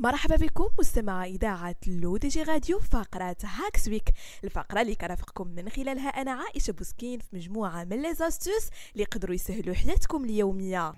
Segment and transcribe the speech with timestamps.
[0.00, 4.10] مرحبا بكم مستمع إذاعة L'ODJ Radio فقرة Hacks Week
[4.44, 9.34] الفقرة اللي كرافقكم من خلالها أنا عائشة بوسكين في مجموعة من les astuces اللي يقدروا
[9.34, 10.92] يسهلوا حياتكم اليومية.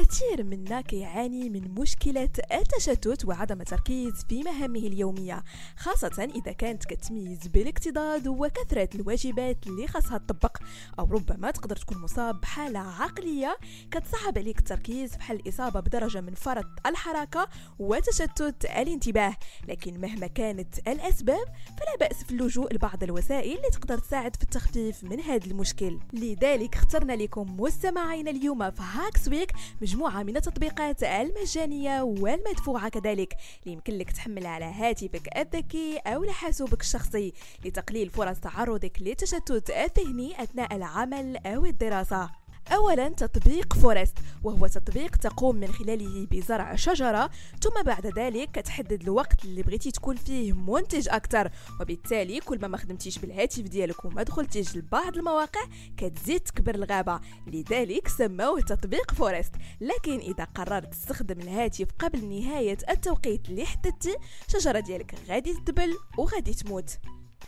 [0.00, 5.44] الكثير منا كيعاني من مشكلة التشتت وعدم التركيز في مهامه اليومية
[5.76, 10.56] خاصة إذا كانت كتميز بالاكتظاظ وكثرة الواجبات اللي خاصها تطبق
[10.98, 13.58] أو ربما تقدر تكون مصاب بحالة عقلية
[13.90, 19.36] كتصعب عليك التركيز بحال الإصابة بدرجة من فرط الحركة وتشتت الانتباه.
[19.68, 25.04] لكن مهما كانت الأسباب فلا بأس في اللجوء لبعض الوسائل اللي تقدر تساعد في التخفيف
[25.04, 25.98] من هذا المشكل.
[26.12, 29.52] لذلك اخترنا لكم مستمعين اليوم في هاكس ويك
[29.90, 33.36] مجموعة من التطبيقات المجانية والمدفوعة كذلك.
[33.62, 37.32] اللي يمكن لك تحملها على هاتفك الذكي أو لحاسوبك الشخصي
[37.64, 42.39] لتقليل فرص تعرضك للتشتت الذهني أثناء العمل أو الدراسة.
[42.72, 47.30] اولا تطبيق Forest وهو تطبيق تقوم من خلاله بزرع شجرة
[47.62, 52.76] ثم بعد ذلك كتحدد الوقت اللي بغيتي تكون فيه منتج أكثر وبالتالي كل ما ما
[52.76, 55.60] خدمتيش بالهاتف ديالك وما دخلتيش لبعض المواقع
[55.96, 57.20] كتزيد تكبر الغابة.
[57.46, 59.54] لذلك سموه تطبيق Forest.
[59.80, 64.16] لكن إذا قررت تستخدم الهاتف قبل نهاية التوقيت اللي حددتي
[64.48, 66.98] الشجره ديالك غادي تدبل وغادي تموت.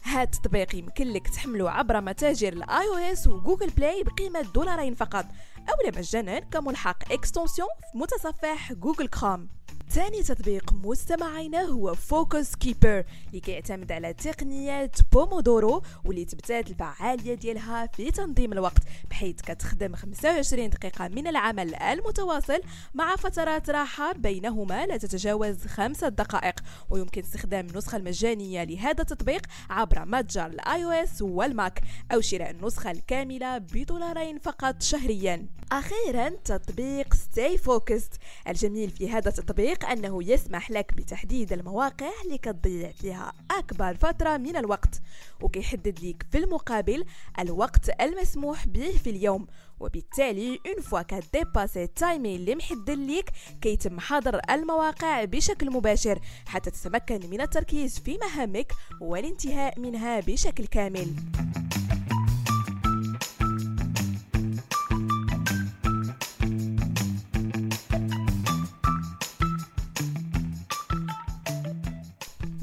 [0.05, 5.27] هاد التطبيق يمكن لك تحمله عبر متاجر ال iOS و Google Play بقيمة دولارين فقط.
[5.69, 9.48] أو مجانا كملحق extension في متصفح Google Chrome
[9.92, 17.86] ثاني تطبيق مستمعينا هو Focus Keeper اللي كيعتمد على تقنية بومودورو واللي تبتات الفعالية ديالها
[17.86, 22.60] في تنظيم الوقت بحيث كتخدم 25 دقيقة من العمل المتواصل
[22.94, 26.60] مع فترات راحة بينهما لا تتجاوز خمسة دقائق.
[26.90, 32.90] ويمكن استخدام النسخة المجانية لهذا التطبيق عبر متجر ال iOS وال Mac أو شراء النسخة
[32.90, 35.46] الكاملة بدولارين فقط شهريا.
[35.72, 38.12] أخيرا تطبيق StayFocusd
[38.48, 44.56] الجميل في هذا التطبيق أنه يسمح لك بتحديد المواقع اللي كتضيع فيها أكبر فترة من
[44.56, 45.00] الوقت
[45.41, 47.04] وكيحدد لك في المقابل
[47.38, 49.47] الوقت المسموح به في اليوم.
[49.81, 56.19] وبالتالي une fois ك dépasser ال timing اللي محدد ليك كيتم حظر المواقع بشكل مباشر
[56.47, 61.14] حتى تتمكن من التركيز في مهامك والانتهاء منها بشكل كامل.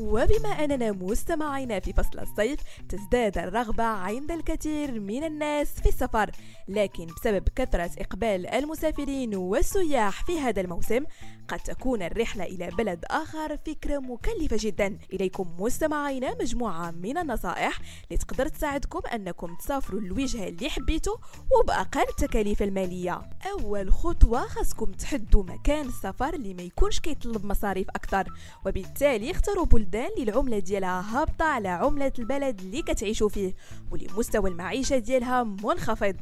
[0.09, 2.59] وبما أننا مستمعين في فصل الصيف
[2.89, 6.31] تزداد الرغبة عند الكثير من الناس في السفر.
[6.67, 11.03] لكن بسبب كثرة إقبال المسافرين والسياح في هذا الموسم
[11.47, 14.97] قد تكون الرحلة إلى بلد آخر فكرة مكلفة جدا.
[15.13, 17.79] إليكم مستمعين مجموعة من النصائح
[18.11, 21.15] لتقدر تساعدكم أنكم تسافروا الوجهة اللي حبيتوا
[21.59, 23.21] وبأقل التكاليف المالية.
[23.51, 28.27] أول خطوة خاصكم تحدوا مكان السفر اللي ما يكونش كيطلب مصاريف أكثر
[28.65, 33.55] وبالتالي اختاروا بلدان اللي العملة ديالها هابطة على عملة البلد اللي كتعيشوا فيه
[33.91, 36.15] واللي مستوى المعيشة ديالها منخفض.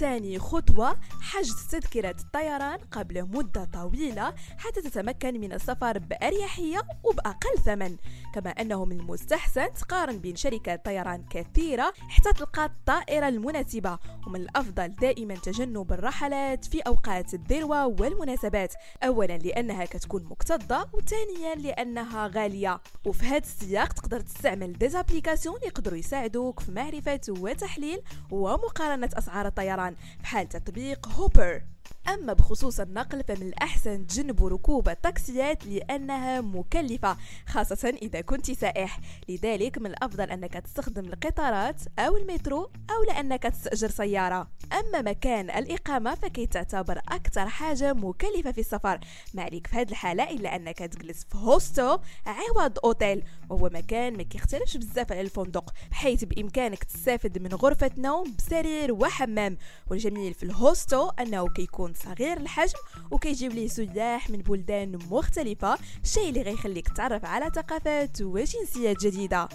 [0.00, 7.96] ثاني خطوة حجز تذكرة الطيران قبل مدة طويلة حتى تتمكن من السفر بأريحية وبأقل ثمن.
[8.34, 13.98] كما أنه من المستحسن تقارن بين شركات طيران كثيرة حتى تلقى الطائرة المناسبة.
[14.26, 18.74] ومن الأفضل دائما تجنب الرحلات في أوقات الذروة والمناسبات.
[19.02, 22.80] أولا لأنها كتكون مكتظة وثانيا لأنها غالية.
[23.06, 29.85] وفي هذا السياق تقدر تستعمل des applications يقدروا يساعدوك في معرفة وتحليل ومقارنة أسعار الطيران.
[30.22, 31.62] بحال تطبيق Hopper.
[32.08, 39.00] أما بخصوص النقل فمن الأحسن تجنبوا ركوب التاكسيات لأنها مكلفة خاصة إذا كنت سائح.
[39.28, 44.48] لذلك من الأفضل أنك تستخدم القطارات أو المترو أو لأنك تستأجر سيارة.
[44.72, 49.00] أما مكان الإقامة فكي تعتبر أكثر حاجة مكلفة في السفر.
[49.34, 54.22] ما عليك في هذه الحالة إلا أنك تجلس في hostel عوض أوتيل وهو مكان ما
[54.22, 59.56] كيختلفش بزاف على الفندق بحيث بإمكانك تستافد من غرفة نوم بسرير وحمام.
[59.90, 62.78] والجميل في ال hostel أنه كيكون صغير الحجم
[63.10, 69.48] وكيجيب ليه سياح من بلدان مختلفة الشيء اللي غيخليك تعرف على ثقافات وجنسيات جديدة.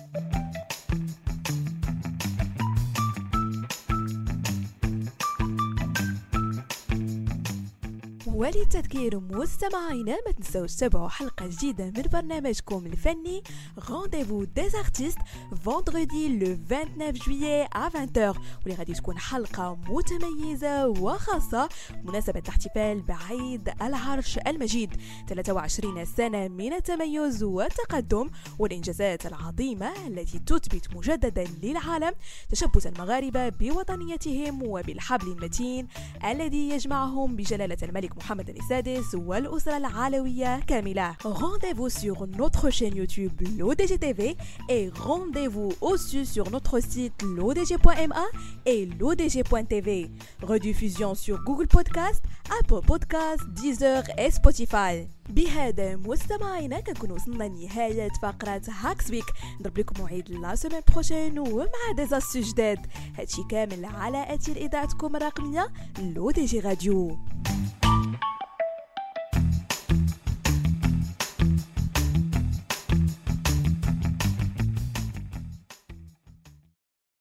[8.34, 13.44] وللتذكير مستمعينا ما تنسوش تتابعوا حلقة جديدة من برنامجكم الفني
[13.90, 15.18] Rendez-vous des artistes
[15.66, 21.70] vendredi le 29 juillet à 20h واللي غادي تكون حلقة متميزة وخاصة
[22.04, 25.02] مناسبة الاحتفال بعيد العرش المجيد.
[25.30, 28.30] 23 سنة من التميز والتقدم
[28.60, 32.12] والإنجازات العظيمة التي تثبت مجددا للعالم
[32.50, 35.88] تشبث المغاربة بوطنيتهم وبالحبل المتين
[36.26, 41.16] الذي يجمعهم بجلالة الملك محمد السادس والأسرة العلوية كاملة.
[41.26, 44.38] Rendez-vous sur notre chaîne YouTube l'ODG TV
[44.70, 48.26] et rendez-vous aussi sur notre site l'odg.ma
[48.66, 50.12] et l'odg.tv.
[50.44, 52.24] Rediffusion sur Google Podcast,
[52.60, 55.08] Apple Podcast, Deezer et Spotify.
[55.30, 59.26] بهذا مستمعينا كنكون وصلنا لنهاية فقرة Hacks Week
[59.60, 61.66] نضرب لكم موعد la semaine prochaine ومع
[61.96, 62.80] des astuces جداد
[63.18, 65.68] هادشي كامل على أثير إذاعتكم الرقمية
[66.00, 67.18] L'ODG Radio